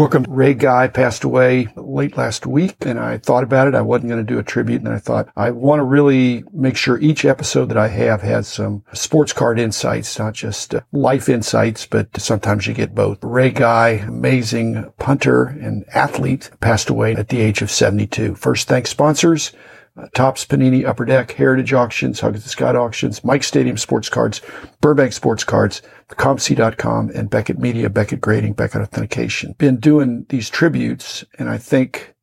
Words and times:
Welcome. 0.00 0.24
Ray 0.30 0.54
Guy 0.54 0.88
passed 0.88 1.24
away 1.24 1.68
late 1.76 2.16
last 2.16 2.46
week 2.46 2.86
and 2.86 2.98
I 2.98 3.18
thought 3.18 3.42
about 3.42 3.68
it. 3.68 3.74
I 3.74 3.82
wasn't 3.82 4.08
going 4.08 4.26
to 4.26 4.32
do 4.32 4.38
a 4.38 4.42
tribute 4.42 4.80
and 4.80 4.88
I 4.88 4.96
thought 4.96 5.28
I 5.36 5.50
want 5.50 5.80
to 5.80 5.84
really 5.84 6.42
make 6.54 6.78
sure 6.78 6.98
each 6.98 7.26
episode 7.26 7.66
that 7.66 7.76
I 7.76 7.88
have 7.88 8.22
has 8.22 8.48
some 8.48 8.82
sports 8.94 9.34
card 9.34 9.58
insights, 9.60 10.18
not 10.18 10.32
just 10.32 10.74
uh, 10.74 10.80
life 10.90 11.28
insights, 11.28 11.84
but 11.84 12.18
sometimes 12.18 12.66
you 12.66 12.72
get 12.72 12.94
both. 12.94 13.22
Ray 13.22 13.50
Guy, 13.50 13.88
amazing 13.90 14.90
punter 14.98 15.44
and 15.44 15.84
athlete, 15.92 16.50
passed 16.60 16.88
away 16.88 17.14
at 17.14 17.28
the 17.28 17.42
age 17.42 17.60
of 17.60 17.70
72. 17.70 18.36
First, 18.36 18.68
thanks 18.68 18.88
sponsors. 18.88 19.52
Uh, 19.96 20.06
Topps 20.14 20.44
Panini 20.46 20.84
Upper 20.86 21.04
Deck, 21.04 21.32
Heritage 21.32 21.72
Auctions, 21.72 22.20
Huggins 22.20 22.44
Scott 22.44 22.76
Auctions, 22.76 23.24
Mike 23.24 23.42
Stadium 23.42 23.76
Sports 23.76 24.08
Cards, 24.08 24.40
Burbank 24.80 25.12
Sports 25.12 25.44
Cards, 25.44 25.82
ComC.com, 26.10 27.10
and 27.14 27.28
Beckett 27.28 27.58
Media, 27.58 27.90
Beckett 27.90 28.20
Grading, 28.20 28.54
Beckett 28.54 28.82
Authentication. 28.82 29.54
Been 29.58 29.78
doing 29.78 30.26
these 30.28 30.48
tributes, 30.48 31.24
and 31.38 31.48
I 31.48 31.58
think, 31.58 32.14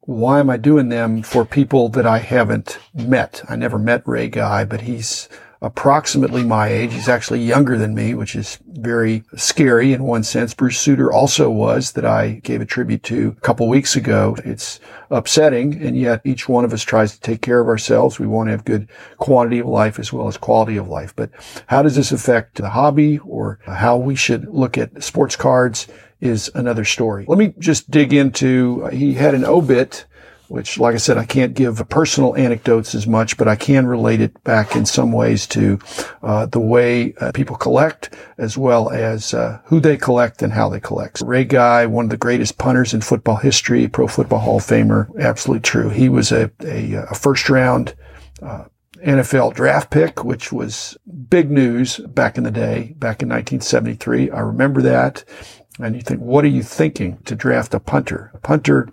why 0.00 0.38
am 0.38 0.48
I 0.48 0.56
doing 0.56 0.88
them 0.88 1.22
for 1.22 1.44
people 1.44 1.88
that 1.90 2.06
I 2.06 2.18
haven't 2.18 2.78
met? 2.94 3.42
I 3.48 3.56
never 3.56 3.78
met 3.78 4.06
Ray 4.06 4.28
Guy, 4.28 4.64
but 4.64 4.82
he's 4.82 5.28
approximately 5.66 6.44
my 6.44 6.68
age. 6.68 6.92
He's 6.92 7.08
actually 7.08 7.42
younger 7.42 7.76
than 7.76 7.94
me, 7.94 8.14
which 8.14 8.36
is 8.36 8.58
very 8.68 9.24
scary 9.34 9.92
in 9.92 10.04
one 10.04 10.22
sense. 10.22 10.54
Bruce 10.54 10.80
Sutter 10.80 11.12
also 11.12 11.50
was 11.50 11.92
that 11.92 12.04
I 12.04 12.40
gave 12.44 12.60
a 12.60 12.64
tribute 12.66 13.02
to 13.04 13.34
a 13.36 13.40
couple 13.40 13.68
weeks 13.68 13.96
ago. 13.96 14.36
It's 14.44 14.78
upsetting, 15.10 15.82
and 15.82 15.98
yet 15.98 16.20
each 16.24 16.48
one 16.48 16.64
of 16.64 16.72
us 16.72 16.82
tries 16.82 17.12
to 17.14 17.20
take 17.20 17.42
care 17.42 17.60
of 17.60 17.66
ourselves. 17.66 18.20
We 18.20 18.28
want 18.28 18.46
to 18.46 18.52
have 18.52 18.64
good 18.64 18.88
quantity 19.18 19.58
of 19.58 19.66
life 19.66 19.98
as 19.98 20.12
well 20.12 20.28
as 20.28 20.36
quality 20.36 20.76
of 20.76 20.88
life. 20.88 21.14
But 21.16 21.30
how 21.66 21.82
does 21.82 21.96
this 21.96 22.12
affect 22.12 22.56
the 22.56 22.70
hobby 22.70 23.18
or 23.18 23.58
how 23.66 23.96
we 23.96 24.14
should 24.14 24.48
look 24.48 24.78
at 24.78 25.02
sports 25.02 25.34
cards 25.34 25.88
is 26.20 26.50
another 26.54 26.84
story. 26.84 27.26
Let 27.28 27.38
me 27.38 27.54
just 27.58 27.90
dig 27.90 28.12
into, 28.12 28.86
he 28.86 29.14
had 29.14 29.34
an 29.34 29.44
obit 29.44 30.06
which, 30.48 30.78
like 30.78 30.94
I 30.94 30.98
said, 30.98 31.18
I 31.18 31.24
can't 31.24 31.54
give 31.54 31.86
personal 31.88 32.36
anecdotes 32.36 32.94
as 32.94 33.06
much, 33.06 33.36
but 33.36 33.48
I 33.48 33.56
can 33.56 33.86
relate 33.86 34.20
it 34.20 34.42
back 34.44 34.76
in 34.76 34.86
some 34.86 35.12
ways 35.12 35.46
to 35.48 35.78
uh, 36.22 36.46
the 36.46 36.60
way 36.60 37.14
uh, 37.20 37.32
people 37.32 37.56
collect, 37.56 38.14
as 38.38 38.56
well 38.56 38.90
as 38.90 39.34
uh, 39.34 39.60
who 39.64 39.80
they 39.80 39.96
collect 39.96 40.42
and 40.42 40.52
how 40.52 40.68
they 40.68 40.80
collect. 40.80 41.20
Ray 41.20 41.44
Guy, 41.44 41.86
one 41.86 42.06
of 42.06 42.10
the 42.10 42.16
greatest 42.16 42.58
punters 42.58 42.94
in 42.94 43.00
football 43.00 43.36
history, 43.36 43.88
Pro 43.88 44.06
Football 44.06 44.40
Hall 44.40 44.56
of 44.58 44.64
Famer, 44.64 45.08
absolutely 45.18 45.62
true. 45.62 45.88
He 45.88 46.08
was 46.08 46.32
a, 46.32 46.50
a, 46.62 46.94
a 47.10 47.14
first 47.14 47.48
round 47.48 47.94
uh, 48.42 48.64
NFL 49.04 49.54
draft 49.54 49.90
pick, 49.90 50.24
which 50.24 50.52
was 50.52 50.96
big 51.28 51.50
news 51.50 51.98
back 51.98 52.38
in 52.38 52.44
the 52.44 52.50
day, 52.50 52.94
back 52.98 53.22
in 53.22 53.28
1973. 53.28 54.30
I 54.30 54.40
remember 54.40 54.82
that. 54.82 55.24
And 55.78 55.94
you 55.94 56.00
think, 56.00 56.20
what 56.20 56.44
are 56.44 56.48
you 56.48 56.62
thinking 56.62 57.18
to 57.24 57.34
draft 57.34 57.74
a 57.74 57.80
punter? 57.80 58.30
A 58.34 58.38
punter 58.38 58.88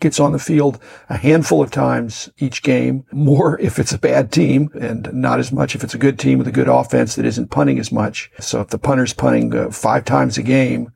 gets 0.00 0.20
on 0.20 0.32
the 0.32 0.38
field 0.38 0.80
a 1.08 1.16
handful 1.16 1.62
of 1.62 1.70
times 1.70 2.30
each 2.38 2.62
game, 2.62 3.04
more 3.12 3.58
if 3.60 3.78
it's 3.78 3.92
a 3.92 3.98
bad 3.98 4.32
team 4.32 4.70
and 4.78 5.12
not 5.12 5.38
as 5.38 5.52
much 5.52 5.74
if 5.74 5.82
it's 5.82 5.94
a 5.94 5.98
good 5.98 6.18
team 6.18 6.38
with 6.38 6.48
a 6.48 6.52
good 6.52 6.68
offense 6.68 7.16
that 7.16 7.24
isn't 7.24 7.50
punting 7.50 7.78
as 7.78 7.92
much. 7.92 8.30
So 8.40 8.60
if 8.60 8.68
the 8.68 8.78
punter's 8.78 9.12
punting 9.12 9.54
uh, 9.54 9.70
five 9.70 10.04
times 10.04 10.38
a 10.38 10.42
game, 10.42 10.92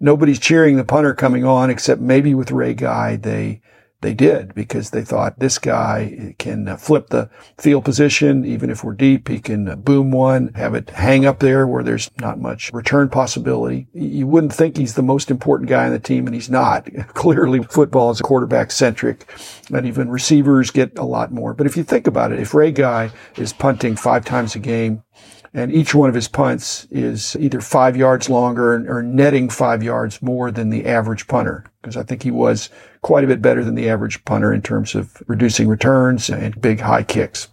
nobody's 0.00 0.38
cheering 0.38 0.76
the 0.76 0.84
punter 0.84 1.14
coming 1.14 1.44
on 1.44 1.70
except 1.70 2.00
maybe 2.00 2.34
with 2.34 2.50
Ray 2.50 2.74
Guy. 2.74 3.16
They 3.16 3.60
they 4.02 4.14
did 4.14 4.54
because 4.54 4.90
they 4.90 5.02
thought 5.02 5.38
this 5.38 5.58
guy 5.58 6.34
can 6.38 6.76
flip 6.76 7.08
the 7.08 7.30
field 7.58 7.84
position. 7.84 8.44
Even 8.44 8.68
if 8.68 8.84
we're 8.84 8.92
deep, 8.92 9.28
he 9.28 9.38
can 9.38 9.80
boom 9.80 10.10
one, 10.10 10.52
have 10.54 10.74
it 10.74 10.90
hang 10.90 11.24
up 11.24 11.38
there 11.38 11.66
where 11.66 11.82
there's 11.82 12.10
not 12.20 12.38
much 12.38 12.70
return 12.72 13.08
possibility. 13.08 13.86
You 13.94 14.26
wouldn't 14.26 14.52
think 14.52 14.76
he's 14.76 14.94
the 14.94 15.02
most 15.02 15.30
important 15.30 15.70
guy 15.70 15.86
on 15.86 15.92
the 15.92 15.98
team 15.98 16.26
and 16.26 16.34
he's 16.34 16.50
not. 16.50 16.88
Clearly 17.14 17.62
football 17.62 18.10
is 18.10 18.20
quarterback 18.20 18.70
centric 18.72 19.30
and 19.72 19.86
even 19.86 20.10
receivers 20.10 20.70
get 20.70 20.98
a 20.98 21.04
lot 21.04 21.32
more. 21.32 21.54
But 21.54 21.66
if 21.66 21.76
you 21.76 21.84
think 21.84 22.06
about 22.06 22.32
it, 22.32 22.40
if 22.40 22.54
Ray 22.54 22.72
Guy 22.72 23.10
is 23.36 23.52
punting 23.52 23.96
five 23.96 24.24
times 24.24 24.54
a 24.54 24.58
game, 24.58 25.02
and 25.54 25.72
each 25.72 25.94
one 25.94 26.08
of 26.08 26.14
his 26.14 26.28
punts 26.28 26.86
is 26.90 27.36
either 27.38 27.60
five 27.60 27.96
yards 27.96 28.30
longer 28.30 28.74
or 28.90 29.02
netting 29.02 29.50
five 29.50 29.82
yards 29.82 30.22
more 30.22 30.50
than 30.50 30.70
the 30.70 30.86
average 30.86 31.26
punter. 31.28 31.64
Because 31.80 31.96
I 31.96 32.02
think 32.02 32.22
he 32.22 32.30
was 32.30 32.70
quite 33.02 33.24
a 33.24 33.26
bit 33.26 33.42
better 33.42 33.62
than 33.62 33.74
the 33.74 33.90
average 33.90 34.24
punter 34.24 34.52
in 34.52 34.62
terms 34.62 34.94
of 34.94 35.22
reducing 35.26 35.68
returns 35.68 36.30
and 36.30 36.58
big 36.60 36.80
high 36.80 37.02
kicks. 37.02 37.48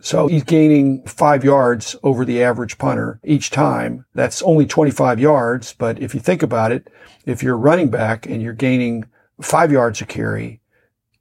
So 0.00 0.28
he's 0.28 0.44
gaining 0.44 1.02
five 1.04 1.44
yards 1.44 1.96
over 2.02 2.24
the 2.24 2.42
average 2.42 2.78
punter 2.78 3.20
each 3.24 3.50
time. 3.50 4.04
That's 4.14 4.42
only 4.42 4.66
25 4.66 5.18
yards. 5.18 5.72
But 5.72 5.98
if 5.98 6.14
you 6.14 6.20
think 6.20 6.42
about 6.42 6.72
it, 6.72 6.88
if 7.26 7.42
you're 7.42 7.56
running 7.56 7.90
back 7.90 8.26
and 8.26 8.42
you're 8.42 8.52
gaining 8.52 9.04
five 9.40 9.72
yards 9.72 10.00
a 10.00 10.06
carry, 10.06 10.60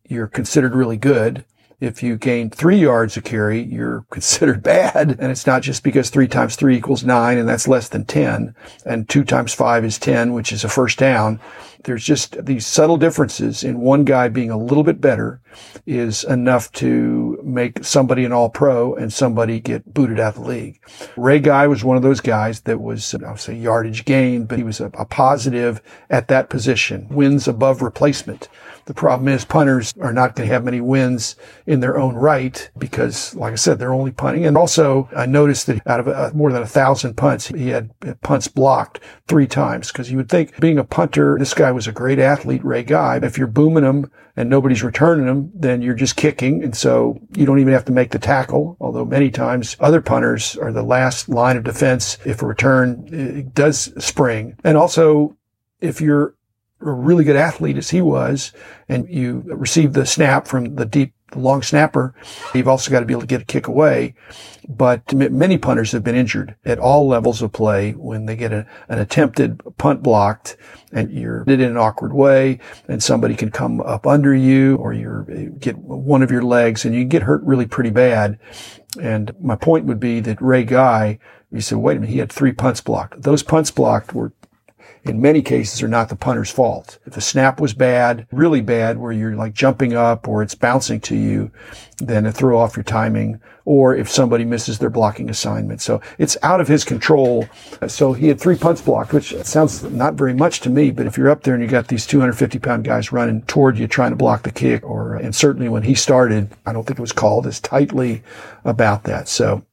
you're 0.07 0.27
considered 0.27 0.75
really 0.75 0.97
good. 0.97 1.45
If 1.83 2.01
you 2.01 2.15
gain 2.15 2.49
three 2.49 2.77
yards 2.77 3.17
a 3.17 3.21
carry, 3.21 3.61
you're 3.61 4.05
considered 4.09 4.63
bad. 4.63 5.17
And 5.19 5.29
it's 5.29 5.45
not 5.45 5.63
just 5.63 5.83
because 5.83 6.09
three 6.09 6.29
times 6.29 6.55
three 6.55 6.77
equals 6.77 7.03
nine 7.03 7.37
and 7.37 7.47
that's 7.47 7.67
less 7.67 7.89
than 7.89 8.05
10 8.05 8.55
and 8.85 9.09
two 9.09 9.25
times 9.25 9.53
five 9.53 9.83
is 9.83 9.99
10, 9.99 10.31
which 10.31 10.53
is 10.53 10.63
a 10.63 10.69
first 10.69 10.97
down. 10.97 11.41
There's 11.83 12.05
just 12.05 12.45
these 12.45 12.65
subtle 12.65 12.95
differences 12.95 13.61
in 13.61 13.81
one 13.81 14.05
guy 14.05 14.29
being 14.29 14.49
a 14.49 14.57
little 14.57 14.85
bit 14.85 15.01
better 15.01 15.41
is 15.85 16.23
enough 16.23 16.71
to 16.73 17.37
make 17.43 17.83
somebody 17.83 18.23
an 18.23 18.31
all 18.31 18.49
pro 18.49 18.95
and 18.95 19.11
somebody 19.11 19.59
get 19.59 19.93
booted 19.93 20.17
out 20.17 20.37
of 20.37 20.43
the 20.43 20.49
league. 20.49 20.79
Ray 21.17 21.39
Guy 21.39 21.67
was 21.67 21.83
one 21.83 21.97
of 21.97 22.03
those 22.03 22.21
guys 22.21 22.61
that 22.61 22.79
was, 22.79 23.13
I'll 23.15 23.35
say 23.35 23.53
yardage 23.55 24.05
gain, 24.05 24.45
but 24.45 24.57
he 24.57 24.63
was 24.63 24.79
a, 24.79 24.85
a 24.93 25.05
positive 25.05 25.81
at 26.09 26.29
that 26.29 26.49
position, 26.49 27.07
wins 27.09 27.49
above 27.49 27.81
replacement. 27.81 28.47
The 28.85 28.93
problem 28.93 29.27
is 29.29 29.45
punters 29.45 29.93
are 30.01 30.13
not 30.13 30.35
going 30.35 30.47
to 30.47 30.53
have 30.53 30.65
many 30.65 30.81
wins 30.81 31.35
in 31.73 31.79
their 31.79 31.97
own 31.97 32.15
right 32.15 32.69
because, 32.77 33.35
like 33.35 33.51
I 33.51 33.55
said, 33.55 33.79
they're 33.79 33.93
only 33.93 34.11
punting. 34.11 34.45
And 34.45 34.55
also, 34.55 35.09
I 35.15 35.25
noticed 35.25 35.67
that 35.67 35.81
out 35.87 35.99
of 35.99 36.07
uh, 36.07 36.31
more 36.33 36.51
than 36.51 36.61
a 36.61 36.67
thousand 36.67 37.15
punts, 37.15 37.47
he 37.47 37.69
had 37.69 37.91
punts 38.21 38.47
blocked 38.47 38.99
three 39.27 39.47
times 39.47 39.91
because 39.91 40.09
you 40.09 40.17
would 40.17 40.29
think 40.29 40.59
being 40.59 40.77
a 40.77 40.83
punter, 40.83 41.35
this 41.37 41.53
guy 41.53 41.71
was 41.71 41.87
a 41.87 41.91
great 41.91 42.19
athlete, 42.19 42.63
Ray 42.63 42.83
Guy. 42.83 43.19
If 43.21 43.37
you're 43.37 43.47
booming 43.47 43.83
him 43.83 44.11
and 44.37 44.49
nobody's 44.49 44.83
returning 44.83 45.27
him, 45.27 45.51
then 45.53 45.81
you're 45.81 45.95
just 45.95 46.15
kicking. 46.15 46.63
And 46.63 46.75
so 46.75 47.19
you 47.35 47.45
don't 47.45 47.59
even 47.59 47.73
have 47.73 47.85
to 47.85 47.91
make 47.91 48.11
the 48.11 48.19
tackle. 48.19 48.77
Although 48.79 49.05
many 49.05 49.31
times 49.31 49.75
other 49.79 50.01
punters 50.01 50.55
are 50.57 50.71
the 50.71 50.83
last 50.83 51.27
line 51.27 51.57
of 51.57 51.63
defense 51.63 52.17
if 52.25 52.41
a 52.41 52.47
return 52.47 53.51
does 53.53 53.93
spring. 54.03 54.55
And 54.63 54.77
also, 54.77 55.35
if 55.81 55.99
you're 55.99 56.35
a 56.85 56.91
really 56.91 57.23
good 57.23 57.35
athlete 57.35 57.77
as 57.77 57.89
he 57.89 58.01
was, 58.01 58.51
and 58.89 59.07
you 59.09 59.43
receive 59.47 59.93
the 59.93 60.05
snap 60.05 60.47
from 60.47 60.75
the 60.75 60.85
deep, 60.85 61.13
long 61.35 61.61
snapper, 61.61 62.13
you've 62.53 62.67
also 62.67 62.91
got 62.91 62.99
to 62.99 63.05
be 63.05 63.13
able 63.13 63.21
to 63.21 63.27
get 63.27 63.41
a 63.41 63.45
kick 63.45 63.67
away. 63.67 64.15
But 64.67 65.13
many 65.13 65.57
punters 65.57 65.91
have 65.91 66.03
been 66.03 66.15
injured 66.15 66.55
at 66.63 66.79
all 66.79 67.07
levels 67.07 67.41
of 67.41 67.51
play 67.51 67.91
when 67.91 68.25
they 68.25 68.35
get 68.35 68.53
a, 68.53 68.65
an 68.87 68.99
attempted 68.99 69.61
punt 69.77 70.01
blocked 70.01 70.55
and 70.93 71.11
you're 71.11 71.43
in 71.43 71.59
an 71.59 71.75
awkward 71.75 72.13
way 72.13 72.59
and 72.87 73.03
somebody 73.03 73.35
can 73.35 73.51
come 73.51 73.81
up 73.81 74.07
under 74.07 74.33
you 74.33 74.77
or 74.77 74.93
you 74.93 75.25
eh, 75.29 75.57
get 75.59 75.77
one 75.77 76.23
of 76.23 76.31
your 76.31 76.43
legs 76.43 76.85
and 76.85 76.95
you 76.95 77.03
get 77.03 77.23
hurt 77.23 77.43
really 77.43 77.65
pretty 77.65 77.89
bad. 77.89 78.39
And 79.01 79.33
my 79.41 79.55
point 79.55 79.85
would 79.85 79.99
be 79.99 80.19
that 80.21 80.41
Ray 80.41 80.63
Guy, 80.63 81.19
you 81.51 81.59
said, 81.59 81.79
wait 81.79 81.97
a 81.97 81.99
minute, 81.99 82.13
he 82.13 82.19
had 82.19 82.31
three 82.31 82.53
punts 82.53 82.79
blocked. 82.79 83.21
Those 83.21 83.43
punts 83.43 83.71
blocked 83.71 84.13
were 84.13 84.31
in 85.03 85.21
many 85.21 85.41
cases 85.41 85.83
are 85.83 85.87
not 85.87 86.07
the 86.07 86.15
punter's 86.15 86.49
fault. 86.49 86.97
If 87.05 87.13
the 87.13 87.21
snap 87.21 87.59
was 87.59 87.73
bad, 87.73 88.25
really 88.31 88.61
bad, 88.61 88.97
where 88.97 89.11
you're 89.11 89.35
like 89.35 89.53
jumping 89.53 89.93
up 89.93 90.27
or 90.27 90.41
it's 90.41 90.55
bouncing 90.55 91.01
to 91.01 91.15
you, 91.15 91.51
then 91.97 92.25
it 92.25 92.31
throw 92.33 92.57
off 92.57 92.77
your 92.77 92.83
timing. 92.83 93.41
Or 93.65 93.95
if 93.95 94.09
somebody 94.09 94.45
misses 94.45 94.79
their 94.79 94.89
blocking 94.89 95.29
assignment. 95.29 95.81
So 95.81 96.01
it's 96.17 96.37
out 96.43 96.61
of 96.61 96.67
his 96.67 96.83
control. 96.83 97.47
So 97.87 98.13
he 98.13 98.27
had 98.27 98.39
three 98.39 98.57
punts 98.57 98.81
blocked, 98.81 99.13
which 99.13 99.35
sounds 99.43 99.83
not 99.83 100.15
very 100.15 100.33
much 100.33 100.61
to 100.61 100.69
me, 100.69 100.91
but 100.91 101.05
if 101.05 101.17
you're 101.17 101.29
up 101.29 101.43
there 101.43 101.53
and 101.53 101.63
you 101.63 101.69
got 101.69 101.87
these 101.87 102.05
250 102.05 102.59
pound 102.59 102.83
guys 102.83 103.11
running 103.11 103.41
toward 103.43 103.77
you 103.77 103.87
trying 103.87 104.11
to 104.11 104.17
block 104.17 104.43
the 104.43 104.51
kick, 104.51 104.83
or, 104.83 105.15
and 105.15 105.35
certainly 105.35 105.69
when 105.69 105.83
he 105.83 105.95
started, 105.95 106.49
I 106.65 106.73
don't 106.73 106.85
think 106.85 106.99
it 106.99 107.01
was 107.01 107.13
called 107.13 107.47
as 107.47 107.59
tightly 107.59 108.21
about 108.65 109.03
that. 109.03 109.27
So 109.27 109.65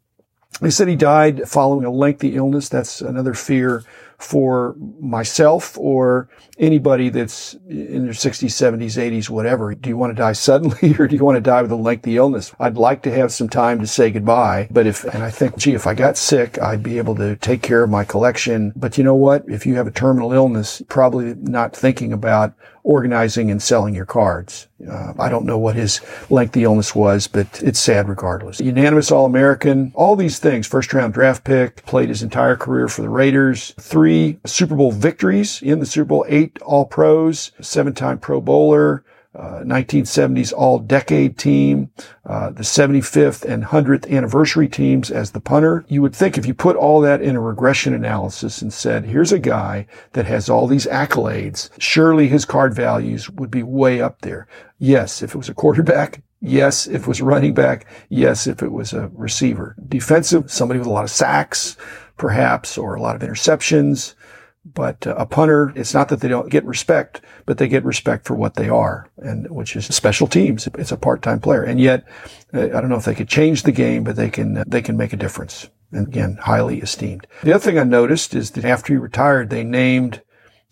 they 0.61 0.71
said 0.71 0.89
he 0.89 0.97
died 0.97 1.49
following 1.49 1.85
a 1.85 1.91
lengthy 1.91 2.37
illness. 2.37 2.69
That's 2.69 3.01
another 3.01 3.35
fear 3.35 3.85
for 4.21 4.77
myself 5.01 5.77
or 5.79 6.29
anybody 6.59 7.09
that's 7.09 7.55
in 7.69 8.05
their 8.05 8.13
60s, 8.13 8.51
70s, 8.51 8.99
80s, 8.99 9.31
whatever. 9.31 9.75
Do 9.75 9.89
you 9.89 9.97
want 9.97 10.11
to 10.11 10.23
die 10.23 10.33
suddenly 10.33 10.95
or 10.99 11.09
do 11.09 11.17
you 11.17 11.25
want 11.25 11.37
to 11.37 11.41
die 11.41 11.63
with 11.63 11.71
a 11.71 11.77
lengthy 11.77 12.17
illness? 12.17 12.53
I'd 12.61 12.77
like 12.77 13.03
to 13.03 13.11
have 13.11 13.33
some 13.33 13.49
time 13.49 13.81
to 13.81 13.87
say 13.87 14.11
goodbye. 14.11 14.69
But 14.71 14.87
if, 14.87 15.05
and 15.05 15.23
I 15.23 15.31
think, 15.31 15.57
gee, 15.57 15.73
if 15.73 15.87
I 15.87 15.95
got 15.95 16.19
sick, 16.19 16.61
I'd 16.61 16.83
be 16.83 16.99
able 16.99 17.15
to 17.17 17.37
take 17.37 17.63
care 17.63 17.83
of 17.83 17.91
my 17.91 18.05
collection. 18.05 18.73
But 18.77 18.99
you 18.99 19.05
know 19.05 19.15
what? 19.15 19.45
If 19.49 19.65
you 19.65 19.77
have 19.77 19.87
a 19.87 19.93
terminal 19.93 20.33
illness, 20.33 20.83
probably 20.89 21.35
not 21.35 21.75
thinking 21.75 22.13
about 22.13 22.53
organizing 22.83 23.51
and 23.51 23.63
selling 23.63 23.95
your 23.95 24.07
cards. 24.07 24.69
Uh, 24.91 25.13
I 25.19 25.29
don't 25.29 25.45
know 25.45 25.59
what 25.59 25.77
his 25.77 26.01
lengthy 26.31 26.65
illness 26.65 26.95
was, 26.95 27.27
but 27.27 27.63
it's 27.63 27.79
sad 27.79 28.09
regardless. 28.09 28.61
Unanimous 28.61 29.11
All-American, 29.11 29.93
all 29.95 30.17
these 30.17 30.39
things, 30.39 30.67
first 30.67 30.93
round 30.95 31.13
draft 31.13 31.45
pick, 31.45 31.85
played 31.85 32.09
his 32.09 32.23
entire 32.23 32.57
career 32.57 32.89
for 32.89 33.03
the 33.03 33.09
Raiders, 33.09 33.75
three 33.79 34.39
Super 34.47 34.75
Bowl 34.75 34.93
victories 34.93 35.61
in 35.63 35.81
the 35.81 35.87
Super 35.87 36.07
Bowl, 36.07 36.25
eight 36.29 36.61
All-Pros, 36.63 37.53
seven-time 37.61 38.19
Pro 38.19 38.41
Bowler, 38.41 39.05
uh, 39.35 39.61
1970s 39.65 40.53
all-decade 40.53 41.39
team, 41.39 41.91
uh, 42.27 42.51
the 42.51 42.63
75th 42.63 43.45
and 43.45 43.65
100th 43.65 44.11
anniversary 44.11 44.69
teams 44.69 45.11
as 45.11 45.31
the 45.31 45.41
punter. 45.41 45.85
You 45.89 46.03
would 46.03 46.15
think 46.15 46.37
if 46.37 46.47
you 46.47 46.55
put 46.55 46.77
all 46.77 47.01
that 47.03 47.23
in 47.23 47.37
a 47.37 47.41
regression 47.41 47.95
analysis 47.95 48.61
and 48.61 48.73
said, 48.73 49.05
here's 49.05 49.33
a 49.33 49.39
guy 49.39 49.87
that 50.13 50.27
has 50.27 50.51
all 50.51 50.67
these 50.67 50.87
accolades, 50.87 51.71
surely 51.79 52.29
his 52.29 52.45
card 52.45 52.75
values 52.75 53.31
would 53.31 53.51
be 53.51 53.63
way 53.63 54.01
up 54.01 54.21
there. 54.23 54.49
Yes, 54.79 55.23
if 55.23 55.35
it 55.35 55.39
was 55.39 55.49
a 55.49 55.55
quarterback, 55.55 56.23
Yes, 56.43 56.87
if 56.87 57.03
it 57.03 57.07
was 57.07 57.21
running 57.21 57.53
back. 57.53 57.85
Yes, 58.09 58.47
if 58.47 58.63
it 58.63 58.73
was 58.73 58.95
a 58.95 59.11
receiver. 59.13 59.77
Defensive, 59.89 60.51
somebody 60.51 60.79
with 60.79 60.87
a 60.87 60.93
lot 60.93 61.05
of 61.05 61.11
sacks, 61.11 61.77
perhaps, 62.17 62.79
or 62.79 62.95
a 62.95 63.03
lot 63.03 63.15
of 63.15 63.21
interceptions. 63.23 64.15
But 64.65 65.07
uh, 65.07 65.15
a 65.17 65.25
punter, 65.25 65.73
it's 65.75 65.95
not 65.95 66.09
that 66.11 66.21
they 66.21 66.29
don't 66.29 66.51
get 66.51 66.65
respect, 66.65 67.23
but 67.47 67.57
they 67.57 67.67
get 67.67 67.85
respect 67.85 68.27
for 68.27 68.35
what 68.35 68.55
they 68.55 68.69
are, 68.69 69.11
and 69.17 69.51
which 69.51 69.75
is 69.75 69.87
special 69.87 70.27
teams. 70.27 70.69
It's 70.75 70.93
a 70.93 70.99
part-time 70.99 71.41
player, 71.41 71.63
and 71.63 71.81
yet 71.81 72.07
uh, 72.53 72.65
I 72.65 72.81
don't 72.81 72.91
know 72.91 72.97
if 72.97 73.07
they 73.07 73.15
could 73.15 73.29
change 73.29 73.63
the 73.63 73.73
game, 73.73 74.05
but 74.05 74.17
they 74.17 74.29
can 74.29 74.59
uh, 74.59 74.65
they 74.67 74.83
can 74.83 74.99
make 74.99 75.15
a 75.15 75.17
difference. 75.17 75.71
And 75.93 76.07
again, 76.07 76.39
highly 76.43 76.81
esteemed. 76.81 77.27
The 77.43 77.55
other 77.55 77.65
thing 77.65 77.79
I 77.79 77.85
noticed 77.85 78.35
is 78.35 78.53
that 78.53 78.65
after 78.65 78.93
he 78.93 78.99
retired, 78.99 79.51
they 79.51 79.65
named 79.65 80.23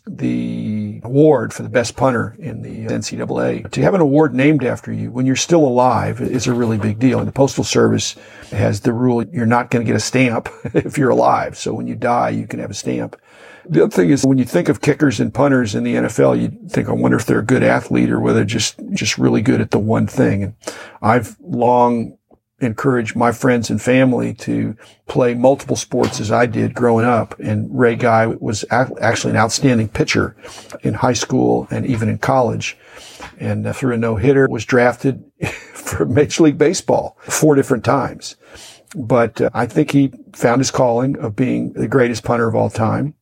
the 0.06 1.00
award 1.04 1.52
for 1.52 1.62
the 1.62 1.68
best 1.68 1.96
punter 1.96 2.36
in 2.38 2.62
the 2.62 2.86
NCAA. 2.86 3.70
To 3.70 3.82
have 3.82 3.94
an 3.94 4.00
award 4.00 4.34
named 4.34 4.64
after 4.64 4.92
you 4.92 5.10
when 5.10 5.26
you're 5.26 5.36
still 5.36 5.64
alive 5.64 6.20
is 6.20 6.46
a 6.46 6.52
really 6.52 6.78
big 6.78 6.98
deal. 6.98 7.18
And 7.18 7.28
the 7.28 7.32
Postal 7.32 7.64
Service 7.64 8.16
has 8.50 8.80
the 8.80 8.92
rule 8.92 9.24
you're 9.24 9.46
not 9.46 9.70
going 9.70 9.84
to 9.84 9.90
get 9.90 9.96
a 9.96 10.00
stamp 10.00 10.48
if 10.74 10.98
you're 10.98 11.10
alive. 11.10 11.56
So 11.56 11.74
when 11.74 11.86
you 11.86 11.94
die, 11.94 12.30
you 12.30 12.46
can 12.46 12.60
have 12.60 12.70
a 12.70 12.74
stamp. 12.74 13.16
The 13.68 13.84
other 13.84 13.90
thing 13.90 14.10
is 14.10 14.24
when 14.24 14.38
you 14.38 14.44
think 14.44 14.68
of 14.68 14.80
kickers 14.80 15.20
and 15.20 15.32
punters 15.32 15.74
in 15.74 15.84
the 15.84 15.94
NFL, 15.94 16.40
you 16.40 16.68
think, 16.68 16.88
I 16.88 16.92
wonder 16.92 17.16
if 17.16 17.26
they're 17.26 17.40
a 17.40 17.44
good 17.44 17.62
athlete 17.62 18.10
or 18.10 18.18
whether 18.18 18.44
just, 18.44 18.80
just 18.92 19.18
really 19.18 19.42
good 19.42 19.60
at 19.60 19.70
the 19.70 19.78
one 19.78 20.06
thing. 20.06 20.42
And 20.42 20.54
I've 21.02 21.36
long 21.40 22.18
encouraged 22.60 23.14
my 23.14 23.30
friends 23.30 23.70
and 23.70 23.80
family 23.80 24.34
to 24.34 24.76
play 25.06 25.34
multiple 25.34 25.76
sports 25.76 26.20
as 26.20 26.32
I 26.32 26.46
did 26.46 26.74
growing 26.74 27.04
up. 27.04 27.38
And 27.38 27.68
Ray 27.76 27.94
Guy 27.94 28.26
was 28.26 28.64
actually 28.70 29.30
an 29.30 29.36
outstanding 29.36 29.88
pitcher 29.88 30.36
in 30.82 30.94
high 30.94 31.12
school 31.12 31.68
and 31.70 31.86
even 31.86 32.08
in 32.08 32.18
college. 32.18 32.76
And 33.38 33.66
uh, 33.66 33.72
through 33.72 33.94
a 33.94 33.96
no 33.96 34.16
hitter 34.16 34.48
was 34.48 34.64
drafted 34.64 35.24
for 35.72 36.04
Major 36.04 36.44
League 36.44 36.58
Baseball 36.58 37.16
four 37.22 37.54
different 37.54 37.84
times. 37.84 38.36
But 38.96 39.40
uh, 39.40 39.50
I 39.54 39.66
think 39.66 39.92
he 39.92 40.12
found 40.34 40.60
his 40.60 40.70
calling 40.70 41.16
of 41.18 41.36
being 41.36 41.74
the 41.74 41.88
greatest 41.88 42.24
punter 42.24 42.48
of 42.48 42.54
all 42.54 42.70
time 42.70 43.14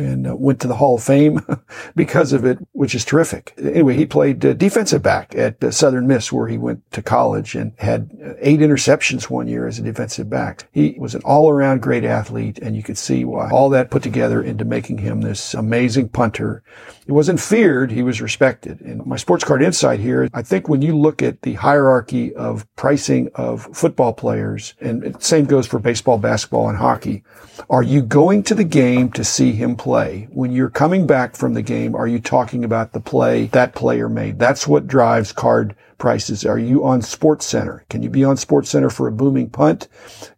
and 0.00 0.26
uh, 0.26 0.34
went 0.34 0.60
to 0.60 0.68
the 0.68 0.76
Hall 0.76 0.96
of 0.96 1.02
Fame 1.02 1.40
because 1.96 2.32
of 2.32 2.44
it, 2.44 2.58
which 2.72 2.94
is 2.94 3.04
terrific. 3.04 3.54
Anyway, 3.58 3.96
he 3.96 4.06
played 4.06 4.44
uh, 4.44 4.52
defensive 4.54 5.02
back 5.02 5.34
at 5.36 5.62
uh, 5.62 5.70
Southern 5.70 6.06
Miss 6.06 6.32
where 6.32 6.48
he 6.48 6.58
went 6.58 6.90
to 6.92 7.02
college 7.02 7.54
and 7.54 7.72
had 7.78 8.10
eight 8.40 8.60
interceptions 8.60 9.30
one 9.30 9.48
year 9.48 9.66
as 9.66 9.78
a 9.78 9.82
defensive 9.82 10.28
back. 10.28 10.68
He 10.72 10.96
was 10.98 11.14
an 11.14 11.22
all 11.24 11.48
around 11.50 11.82
great 11.82 12.04
athlete 12.04 12.58
and 12.58 12.74
you 12.74 12.82
could 12.82 12.98
see 12.98 13.24
why 13.24 13.50
all 13.50 13.68
that 13.70 13.90
put 13.90 14.02
together 14.02 14.42
into 14.42 14.64
making 14.64 14.98
him 14.98 15.20
this 15.20 15.54
amazing 15.54 16.08
punter. 16.08 16.62
He 17.06 17.12
wasn't 17.12 17.40
feared. 17.40 17.90
He 17.90 18.02
was 18.02 18.20
respected. 18.20 18.80
And 18.80 19.04
my 19.04 19.16
sports 19.16 19.44
card 19.44 19.62
insight 19.62 20.00
here, 20.00 20.28
I 20.32 20.42
think 20.42 20.68
when 20.68 20.82
you 20.82 20.96
look 20.96 21.22
at 21.22 21.42
the 21.42 21.54
hierarchy 21.54 22.34
of 22.34 22.66
pricing 22.76 23.30
of 23.34 23.68
football 23.76 24.12
players 24.12 24.74
and 24.80 25.20
same 25.22 25.44
goes 25.44 25.66
for 25.66 25.78
baseball, 25.78 26.18
basketball 26.18 26.68
and 26.68 26.78
hockey, 26.78 27.22
are 27.68 27.82
you 27.82 28.02
going 28.02 28.42
to 28.44 28.54
the 28.54 28.64
game 28.64 29.10
to 29.12 29.24
see 29.24 29.52
him 29.52 29.76
play. 29.76 29.89
When 29.90 30.52
you're 30.52 30.70
coming 30.70 31.04
back 31.04 31.34
from 31.34 31.54
the 31.54 31.62
game, 31.62 31.96
are 31.96 32.06
you 32.06 32.20
talking 32.20 32.64
about 32.64 32.92
the 32.92 33.00
play 33.00 33.46
that 33.46 33.74
player 33.74 34.08
made? 34.08 34.38
That's 34.38 34.68
what 34.68 34.86
drives 34.86 35.32
card 35.32 35.74
prices. 35.98 36.46
Are 36.46 36.60
you 36.60 36.84
on 36.84 37.02
Sports 37.02 37.44
Center? 37.44 37.84
Can 37.90 38.02
you 38.02 38.08
be 38.08 38.22
on 38.22 38.36
Sports 38.36 38.70
Center 38.70 38.88
for 38.88 39.08
a 39.08 39.12
booming 39.12 39.50
punt? 39.50 39.88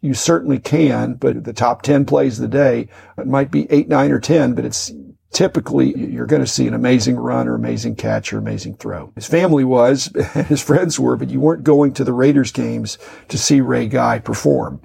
You 0.01 0.15
certainly 0.15 0.59
can, 0.59 1.15
but 1.15 1.45
the 1.45 1.53
top 1.53 1.83
10 1.83 2.07
plays 2.07 2.39
of 2.39 2.51
the 2.51 2.57
day, 2.57 2.89
it 3.19 3.27
might 3.27 3.51
be 3.51 3.71
eight, 3.71 3.89
nine, 3.89 4.11
or 4.11 4.21
10, 4.21 4.55
but 4.55 4.65
it's 4.65 4.91
typically 5.33 5.95
you're 5.99 6.27
going 6.27 6.43
to 6.43 6.51
see 6.51 6.67
an 6.67 6.75
amazing 6.75 7.17
run 7.17 7.47
or 7.47 7.55
amazing 7.55 7.97
catch 7.97 8.33
or 8.33 8.39
amazing 8.39 8.77
throw. 8.77 9.13
His 9.15 9.27
family 9.27 9.65
was, 9.65 10.11
his 10.47 10.63
friends 10.63 10.99
were, 10.99 11.17
but 11.17 11.29
you 11.29 11.41
weren't 11.41 11.63
going 11.63 11.93
to 11.95 12.05
the 12.05 12.15
Raiders 12.15 12.53
games 12.53 12.97
to 13.29 13.37
see 13.37 13.61
Ray 13.61 13.87
Guy 13.87 14.19
perform 14.19 14.81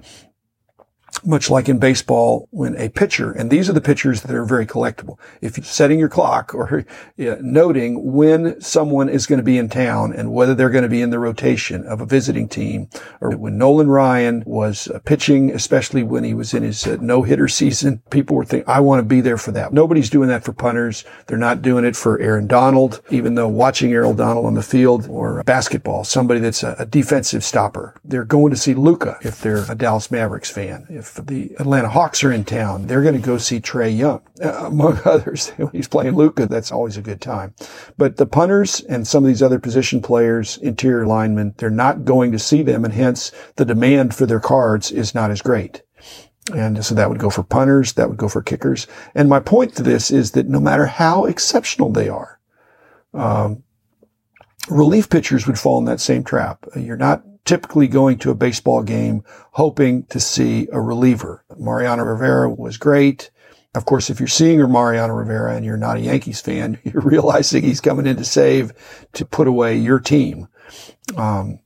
much 1.24 1.50
like 1.50 1.68
in 1.68 1.78
baseball 1.78 2.48
when 2.50 2.76
a 2.76 2.88
pitcher, 2.88 3.32
and 3.32 3.50
these 3.50 3.68
are 3.68 3.72
the 3.72 3.80
pitchers 3.80 4.22
that 4.22 4.34
are 4.34 4.44
very 4.44 4.66
collectible. 4.66 5.18
If 5.40 5.56
you're 5.56 5.64
setting 5.64 5.98
your 5.98 6.08
clock 6.08 6.54
or 6.54 6.84
noting 7.16 8.12
when 8.12 8.60
someone 8.60 9.08
is 9.08 9.26
going 9.26 9.38
to 9.38 9.44
be 9.44 9.58
in 9.58 9.68
town 9.68 10.12
and 10.12 10.32
whether 10.32 10.54
they're 10.54 10.70
going 10.70 10.82
to 10.82 10.88
be 10.88 11.02
in 11.02 11.10
the 11.10 11.18
rotation 11.18 11.86
of 11.86 12.00
a 12.00 12.06
visiting 12.06 12.48
team, 12.48 12.88
or 13.20 13.36
when 13.36 13.58
Nolan 13.58 13.88
Ryan 13.88 14.42
was 14.46 14.88
uh, 14.88 14.98
pitching, 15.04 15.50
especially 15.50 16.02
when 16.02 16.24
he 16.24 16.34
was 16.34 16.54
in 16.54 16.62
his 16.62 16.86
uh, 16.86 16.96
no-hitter 17.00 17.48
season, 17.58 18.02
people 18.10 18.36
were 18.36 18.44
thinking, 18.44 18.68
I 18.68 18.80
want 18.80 19.00
to 19.00 19.04
be 19.04 19.20
there 19.20 19.38
for 19.38 19.52
that. 19.52 19.72
Nobody's 19.72 20.10
doing 20.10 20.28
that 20.28 20.44
for 20.44 20.52
punters. 20.52 21.04
They're 21.26 21.38
not 21.38 21.62
doing 21.62 21.84
it 21.84 21.96
for 21.96 22.18
Aaron 22.20 22.46
Donald, 22.46 23.00
even 23.10 23.34
though 23.34 23.48
watching 23.48 23.92
Aaron 23.92 24.16
Donald 24.16 24.46
on 24.46 24.54
the 24.54 24.62
field 24.62 25.06
or 25.08 25.42
basketball, 25.44 26.04
somebody 26.04 26.40
that's 26.40 26.62
a, 26.62 26.76
a 26.78 26.86
defensive 26.86 27.44
stopper. 27.44 27.94
They're 28.04 28.24
going 28.24 28.50
to 28.50 28.56
see 28.56 28.74
Luka 28.74 29.18
if 29.22 29.40
they're 29.40 29.70
a 29.70 29.74
Dallas 29.74 30.10
Mavericks 30.10 30.50
fan. 30.50 30.86
If 30.88 31.07
if 31.16 31.26
the 31.26 31.54
Atlanta 31.58 31.88
Hawks 31.88 32.22
are 32.22 32.32
in 32.32 32.44
town, 32.44 32.86
they're 32.86 33.02
going 33.02 33.14
to 33.14 33.26
go 33.26 33.38
see 33.38 33.60
Trae 33.60 33.96
Young, 33.96 34.22
among 34.40 35.00
others. 35.04 35.52
he's 35.72 35.88
playing 35.88 36.14
Luka, 36.14 36.46
that's 36.46 36.72
always 36.72 36.96
a 36.96 37.02
good 37.02 37.20
time. 37.20 37.54
But 37.96 38.16
the 38.16 38.26
punters 38.26 38.80
and 38.82 39.06
some 39.06 39.24
of 39.24 39.28
these 39.28 39.42
other 39.42 39.58
position 39.58 40.00
players, 40.02 40.58
interior 40.58 41.06
linemen, 41.06 41.54
they're 41.56 41.70
not 41.70 42.04
going 42.04 42.32
to 42.32 42.38
see 42.38 42.62
them, 42.62 42.84
and 42.84 42.94
hence 42.94 43.32
the 43.56 43.64
demand 43.64 44.14
for 44.14 44.26
their 44.26 44.40
cards 44.40 44.90
is 44.90 45.14
not 45.14 45.30
as 45.30 45.42
great. 45.42 45.82
And 46.54 46.84
so 46.84 46.94
that 46.94 47.10
would 47.10 47.18
go 47.18 47.30
for 47.30 47.42
punters, 47.42 47.94
that 47.94 48.08
would 48.08 48.18
go 48.18 48.28
for 48.28 48.42
kickers. 48.42 48.86
And 49.14 49.28
my 49.28 49.40
point 49.40 49.76
to 49.76 49.82
this 49.82 50.10
is 50.10 50.32
that 50.32 50.48
no 50.48 50.60
matter 50.60 50.86
how 50.86 51.26
exceptional 51.26 51.90
they 51.90 52.08
are, 52.08 52.40
um, 53.12 53.62
relief 54.70 55.10
pitchers 55.10 55.46
would 55.46 55.58
fall 55.58 55.78
in 55.78 55.84
that 55.86 56.00
same 56.00 56.24
trap. 56.24 56.64
You're 56.74 56.96
not 56.96 57.22
typically 57.48 57.88
going 57.88 58.18
to 58.18 58.30
a 58.30 58.34
baseball 58.34 58.82
game 58.82 59.24
hoping 59.52 60.04
to 60.04 60.20
see 60.20 60.68
a 60.70 60.78
reliever. 60.78 61.42
Mariano 61.56 62.04
Rivera 62.04 62.50
was 62.50 62.76
great. 62.76 63.30
Of 63.74 63.86
course, 63.86 64.10
if 64.10 64.20
you're 64.20 64.26
seeing 64.26 64.60
Mariano 64.70 65.14
Rivera 65.14 65.56
and 65.56 65.64
you're 65.64 65.78
not 65.78 65.96
a 65.96 66.00
Yankees 66.00 66.42
fan, 66.42 66.78
you're 66.84 67.00
realizing 67.00 67.62
he's 67.62 67.80
coming 67.80 68.06
in 68.06 68.16
to 68.16 68.24
save 68.24 68.72
to 69.14 69.24
put 69.24 69.48
away 69.48 69.78
your 69.78 69.98
team. 69.98 70.48
Um, 71.16 71.60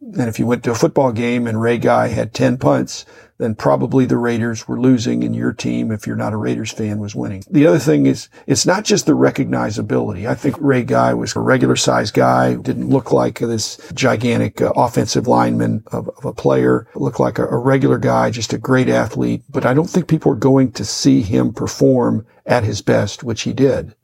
and 0.00 0.28
if 0.28 0.38
you 0.38 0.46
went 0.46 0.62
to 0.64 0.70
a 0.70 0.76
football 0.76 1.10
game 1.10 1.48
and 1.48 1.60
Ray 1.60 1.78
Guy 1.78 2.06
had 2.08 2.32
10 2.32 2.58
punts, 2.58 3.04
then 3.38 3.54
probably 3.54 4.04
the 4.04 4.16
Raiders 4.16 4.66
were 4.66 4.80
losing 4.80 5.22
and 5.24 5.34
your 5.34 5.52
team, 5.52 5.92
if 5.92 6.06
you're 6.06 6.16
not 6.16 6.32
a 6.32 6.36
Raiders 6.36 6.72
fan, 6.72 6.98
was 6.98 7.14
winning. 7.14 7.44
The 7.48 7.66
other 7.66 7.78
thing 7.78 8.06
is, 8.06 8.28
it's 8.46 8.66
not 8.66 8.84
just 8.84 9.06
the 9.06 9.12
recognizability. 9.12 10.28
I 10.28 10.34
think 10.34 10.56
Ray 10.58 10.82
Guy 10.82 11.14
was 11.14 11.36
a 11.36 11.40
regular 11.40 11.76
sized 11.76 12.14
guy, 12.14 12.56
didn't 12.56 12.88
look 12.88 13.12
like 13.12 13.38
this 13.38 13.80
gigantic 13.94 14.60
uh, 14.60 14.72
offensive 14.74 15.28
lineman 15.28 15.84
of, 15.92 16.08
of, 16.08 16.24
a 16.24 16.32
player, 16.32 16.88
looked 16.96 17.20
like 17.20 17.38
a, 17.38 17.46
a 17.46 17.56
regular 17.56 17.98
guy, 17.98 18.30
just 18.30 18.52
a 18.52 18.58
great 18.58 18.88
athlete. 18.88 19.42
But 19.48 19.64
I 19.64 19.72
don't 19.72 19.88
think 19.88 20.08
people 20.08 20.32
are 20.32 20.36
going 20.36 20.72
to 20.72 20.84
see 20.84 21.22
him 21.22 21.52
perform 21.52 22.26
at 22.44 22.64
his 22.64 22.82
best, 22.82 23.22
which 23.22 23.42
he 23.42 23.52
did. 23.52 23.94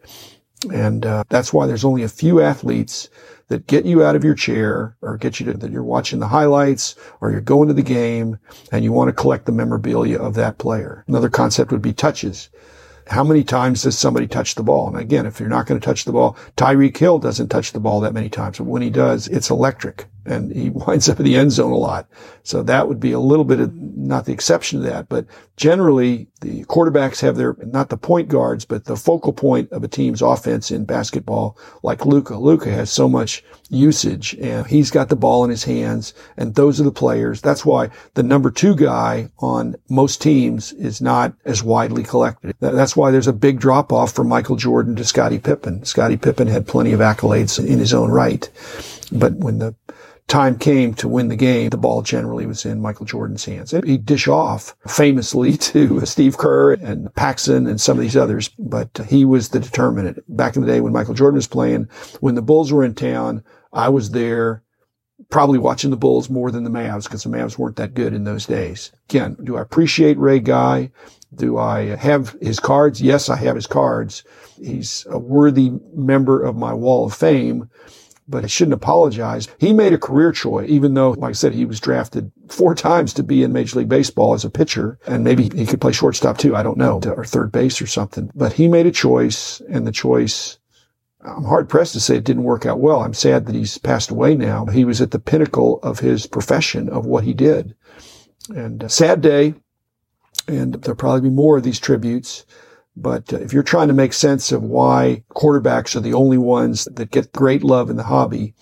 And 0.73 1.05
uh, 1.05 1.25
that's 1.29 1.53
why 1.53 1.67
there's 1.67 1.85
only 1.85 2.05
a 2.05 2.09
few 2.09 2.41
athletes 2.41 3.11
that 3.49 3.67
get 3.67 3.85
you 3.85 4.05
out 4.05 4.17
of 4.17 4.25
your 4.25 4.35
chair 4.35 4.97
or 5.03 5.17
get 5.17 5.39
you 5.39 5.47
to 5.47 5.59
that 5.59 5.71
you're 5.71 5.85
watching 5.85 6.19
the 6.19 6.29
highlights 6.29 6.97
or 7.21 7.31
you're 7.31 7.41
going 7.41 7.69
to 7.69 7.75
the 7.75 7.83
game 7.83 8.39
and 8.73 8.85
you 8.85 8.93
want 8.93 9.09
to 9.09 9.13
collect 9.13 9.47
the 9.47 9.53
memorabilia 9.53 10.19
of 10.19 10.35
that 10.35 10.59
player. 10.59 11.05
Another 11.07 11.29
concept 11.29 11.71
would 11.71 11.83
be 11.83 11.93
touches. 11.93 12.49
How 13.07 13.23
many 13.23 13.45
times 13.45 13.83
does 13.83 13.99
somebody 13.99 14.27
touch 14.27 14.55
the 14.55 14.63
ball? 14.63 14.89
And 14.89 14.97
again, 14.97 15.27
if 15.27 15.39
you're 15.39 15.49
not 15.49 15.67
going 15.67 15.79
to 15.79 15.85
touch 15.85 16.05
the 16.05 16.13
ball, 16.13 16.37
Tyreek 16.57 16.97
Hill 16.97 17.19
doesn't 17.19 17.49
touch 17.49 17.73
the 17.73 17.81
ball 17.81 18.01
that 18.01 18.15
many 18.15 18.31
times, 18.31 18.59
but 18.59 18.65
when 18.65 18.81
he 18.81 18.91
does, 18.91 19.29
it's 19.29 19.51
electric. 19.51 20.07
And 20.27 20.53
he 20.53 20.71
winds 20.71 21.09
up 21.09 21.19
in 21.19 21.25
the 21.25 21.37
end 21.37 21.53
zone 21.53 21.73
a 21.73 21.77
lot. 21.77 22.09
So 22.43 22.63
that 22.63 22.89
would 22.89 23.01
be 23.01 23.13
a 23.13 23.21
little 23.21 23.45
bit 23.45 23.61
of 23.61 23.75
not 23.75 24.27
the 24.27 24.33
exception 24.33 24.83
to 24.83 24.89
that, 24.91 25.09
but 25.09 25.27
generally 25.57 26.29
the 26.43 26.65
quarterbacks 26.65 27.21
have 27.23 27.37
their, 27.37 27.57
not 27.65 27.89
the 27.89 27.97
point 27.97 28.29
guards, 28.29 28.67
but 28.67 28.85
the 28.85 28.97
focal 28.97 29.33
point 29.33 29.73
of 29.73 29.83
a 29.83 29.89
team's 29.89 30.21
offense 30.21 30.71
in 30.71 30.85
basketball, 30.85 31.57
like 31.83 32.05
Luka, 32.05 32.37
Luka 32.37 32.71
has 32.71 32.91
so 32.91 33.09
much 33.09 33.43
usage 33.71 34.35
and 34.35 34.67
he's 34.67 34.91
got 34.91 35.09
the 35.09 35.17
ball 35.17 35.43
in 35.43 35.51
his 35.51 35.65
hands 35.65 36.13
and 36.37 36.55
those 36.55 36.79
are 36.81 36.85
the 36.85 36.93
players. 36.93 37.41
That's 37.41 37.65
why 37.65 37.89
the 38.13 38.23
number 38.23 38.51
two 38.51 38.77
guy 38.77 39.31
on 39.39 39.77
most 39.89 40.21
teams 40.21 40.73
is 40.73 41.01
not 41.01 41.35
as 41.47 41.63
widely 41.63 42.03
collected. 42.03 42.55
That's 42.61 42.95
why 42.95 43.11
there's 43.11 43.27
a 43.27 43.33
big 43.33 43.59
drop 43.59 43.91
off 43.91 44.13
from 44.13 44.29
Michael 44.29 44.57
Jordan 44.57 44.97
to 44.97 45.05
Scottie 45.05 45.39
Pippen. 45.39 45.85
Scottie 45.85 46.19
Pippen 46.19 46.49
had 46.49 46.67
plenty 46.67 46.93
of 46.93 47.01
accolades 47.01 47.59
in 47.65 47.79
his 47.79 47.95
own 47.95 48.11
right. 48.11 48.51
But 49.13 49.35
when 49.35 49.59
the 49.59 49.75
time 50.29 50.59
came 50.59 50.95
to 50.95 51.09
win 51.09 51.29
the 51.29 51.37
game, 51.37 51.71
the 51.71 51.77
ball 51.77 52.03
generally 52.03 52.47
was 52.47 52.65
in 52.65 52.81
Michael 52.81 53.07
Jordan's 53.07 53.45
hands. 53.45 53.73
He'd 53.73 54.07
dish 54.07 54.29
off 54.29 54.75
famously 54.87 55.57
to 55.57 56.05
Steve 56.07 56.39
Kerr 56.39 56.73
and 56.75 57.15
Paxson 57.15 57.67
and 57.67 57.81
some 57.81 57.99
of 57.99 58.03
these 58.03 58.17
others, 58.17 58.49
but 58.59 58.89
he 59.09 59.25
was 59.25 59.51
the 59.51 59.61
determinant. 59.61 60.19
Back 60.35 60.57
in 60.57 60.63
the 60.63 60.69
day 60.69 60.81
when 60.81 60.93
Michael 60.93 61.15
Jordan 61.15 61.37
was 61.37 61.47
playing, 61.47 61.89
when 62.21 62.35
the 62.35 62.43
Bulls 62.43 62.73
were 62.73 62.85
in 62.85 62.95
town, 62.95 63.45
I 63.73 63.89
was 63.89 64.11
there 64.11 64.63
probably 65.31 65.59
watching 65.59 65.91
the 65.91 65.97
Bulls 65.97 66.29
more 66.31 66.51
than 66.51 66.65
the 66.65 66.71
Mavs 66.71 67.05
because 67.05 67.23
the 67.23 67.31
Mavs 67.31 67.59
weren't 67.59 67.77
that 67.77 67.95
good 67.95 68.13
in 68.13 68.25
those 68.25 68.47
days. 68.47 68.93
Again, 69.09 69.37
do 69.45 69.57
I 69.57 69.63
appreciate 69.63 70.19
Ray 70.19 70.41
Guy? 70.41 70.91
Do 71.35 71.59
I 71.59 71.97
have 71.97 72.37
his 72.41 72.61
cards? 72.61 73.03
Yes, 73.03 73.29
I 73.29 73.37
have 73.37 73.57
his 73.57 73.67
cards. 73.67 74.25
He's 74.61 75.07
a 75.11 75.19
worthy 75.19 75.73
member 75.93 76.43
of 76.43 76.57
my 76.57 76.73
wall 76.73 77.07
of 77.07 77.15
fame 77.15 77.69
but 78.27 78.45
I 78.45 78.47
shouldn't 78.47 78.75
apologize. 78.75 79.49
He 79.59 79.73
made 79.73 79.93
a 79.93 79.99
career 79.99 80.33
choice, 80.33 80.69
even 80.69 80.95
though, 80.95 81.11
like 81.11 81.31
I 81.31 81.33
said, 81.33 81.53
he 81.53 81.65
was 81.65 81.81
drafted 81.81 82.33
four 82.49 82.75
times 82.75 83.13
to 83.15 83.23
be 83.23 83.43
in 83.43 83.53
Major 83.53 83.79
League 83.79 83.89
Baseball 83.89 84.35
as 84.35 84.45
a 84.45 84.51
pitcher, 84.51 84.99
and 85.07 85.25
maybe 85.25 85.51
he 85.55 85.67
could 85.67 85.81
play 85.81 85.93
shortstop 85.93 86.39
too. 86.39 86.57
I 86.57 86.63
don't 86.63 86.79
know, 86.79 87.01
or 87.05 87.25
third 87.25 87.53
base 87.53 87.81
or 87.83 87.87
something. 87.87 88.31
But 88.35 88.55
he 88.55 88.69
made 88.69 88.87
a 88.87 88.93
choice, 88.93 89.61
and 89.69 89.87
the 89.87 89.93
choice, 89.93 90.59
I'm 91.21 91.45
hard 91.45 91.69
pressed 91.69 91.93
to 91.95 92.01
say 92.01 92.17
it 92.17 92.25
didn't 92.25 92.45
work 92.45 92.67
out 92.67 92.81
well. 92.81 93.01
I'm 93.01 93.15
sad 93.15 93.47
that 93.47 93.55
he's 93.55 93.79
passed 93.79 94.11
away 94.11 94.35
now. 94.35 94.67
He 94.67 94.85
was 94.85 95.01
at 95.01 95.11
the 95.11 95.19
pinnacle 95.19 95.79
of 95.83 95.99
his 95.99 96.27
profession, 96.27 96.89
of 96.89 97.07
what 97.07 97.25
he 97.25 97.35
did. 97.35 97.75
And 98.55 98.83
a 98.83 98.89
sad 98.89 99.21
day, 99.21 99.55
and 100.49 100.75
there'll 100.75 100.97
probably 100.97 101.29
be 101.29 101.35
more 101.35 101.57
of 101.57 101.63
these 101.63 101.81
tributes. 101.81 102.45
But 102.97 103.33
uh, 103.33 103.39
if 103.39 103.53
you're 103.53 103.63
trying 103.63 103.89
to 103.89 103.95
make 103.95 104.13
sense 104.13 104.53
of 104.53 104.63
why 104.63 105.23
quarterbacks 105.31 105.97
are 105.97 106.01
the 106.01 106.15
only 106.15 106.39
ones 106.39 106.87
that 106.93 107.11
get 107.11 107.33
great 107.33 107.63
love 107.63 107.91
in 107.91 107.97
the 107.97 108.03
hobby 108.05 108.55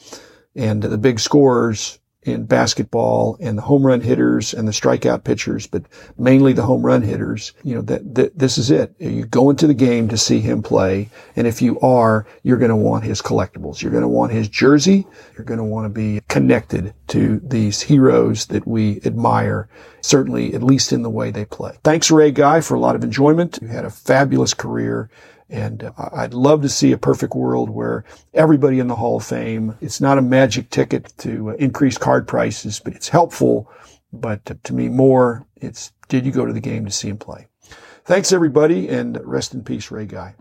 and 0.55 0.83
the 0.83 0.99
big 0.99 1.21
scorers 1.21 1.99
in 2.25 2.45
basketball 2.45 3.37
and 3.41 3.59
the 3.59 3.63
home 3.63 3.85
run 3.85 4.01
hitters 4.01 4.55
and 4.55 4.67
the 4.69 4.73
strikeout 4.73 5.25
pitchers, 5.25 5.67
but 5.67 5.83
mainly 6.17 6.53
the 6.53 6.63
home 6.63 6.85
run 6.85 7.03
hitters, 7.03 7.53
you 7.65 7.75
know, 7.75 7.83
that, 7.83 8.15
that 8.15 8.39
this 8.39 8.59
is 8.59 8.71
it. 8.71 8.95
You 8.99 9.25
go 9.27 9.51
into 9.51 9.67
the 9.67 9.75
game 9.75 10.09
to 10.09 10.17
see 10.17 10.39
him 10.39 10.63
play. 10.63 11.09
And 11.35 11.47
if 11.47 11.61
you 11.61 11.81
are, 11.81 12.27
you're 12.45 12.59
going 12.59 12.71
to 12.71 12.77
want 12.77 13.05
his 13.05 13.21
collectibles. 13.21 13.83
You're 13.83 13.91
going 13.91 14.03
to 14.03 14.09
want 14.09 14.33
his 14.33 14.49
jersey. 14.49 15.07
You're 15.35 15.45
going 15.45 15.59
to 15.59 15.65
want 15.65 15.87
to 15.87 15.89
be 15.89 16.21
connected 16.29 16.95
to 17.09 17.41
these 17.41 17.83
heroes 17.83 18.47
that 18.47 18.67
we 18.67 19.01
admire, 19.05 19.69
certainly 20.01 20.55
at 20.55 20.63
least 20.63 20.93
in 20.93 21.03
the 21.03 21.11
way 21.11 21.31
they 21.31 21.45
play. 21.45 21.77
Thanks, 21.83 22.11
Ray 22.11 22.31
Guy, 22.31 22.61
for 22.61 22.75
a 22.75 22.81
lot 22.81 22.95
of 22.95 23.03
enjoyment. 23.03 23.59
You 23.61 23.69
had 23.69 23.85
a 23.85 23.91
fabulous 23.91 24.55
career 24.55 25.11
and 25.53 25.93
I'd 25.99 26.33
love 26.33 26.63
to 26.63 26.69
see 26.69 26.93
a 26.93 26.99
perfect 26.99 27.35
world 27.35 27.69
where 27.69 28.05
everybody 28.33 28.81
in 28.81 28.89
the 28.89 28.97
Hall 28.97 29.19
of 29.19 29.25
Fame, 29.25 29.77
it's 29.83 30.01
not 30.01 30.17
a 30.17 30.23
magic 30.23 30.71
ticket 30.71 31.13
to 31.19 31.51
uh, 31.51 31.55
increase 31.55 31.99
card 31.99 32.27
prices, 32.27 32.81
but 32.81 32.95
it's 32.95 33.11
helpful. 33.11 33.71
But 34.13 34.65
to 34.65 34.73
me, 34.73 34.89
more, 34.89 35.47
it's 35.57 35.93
did 36.09 36.25
you 36.27 36.33
go 36.33 36.47
to 36.47 36.53
the 36.53 36.61
game 36.61 36.87
to 36.87 36.91
see 36.91 37.09
him 37.09 37.19
play? 37.19 37.47
Thanks, 38.05 38.33
everybody, 38.33 38.89
and 38.89 39.21
rest 39.25 39.55
in 39.55 39.63
peace, 39.63 39.91
Ray 39.91 40.07
Guy. 40.07 40.35